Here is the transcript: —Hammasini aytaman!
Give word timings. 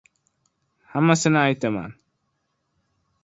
—Hammasini 0.93 1.37
aytaman! 1.43 1.93